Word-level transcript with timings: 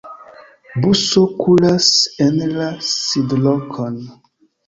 Buso 0.83 1.21
kuras 1.41 1.91
en 2.27 2.39
la 2.55 2.71
sidlokon. 2.93 4.01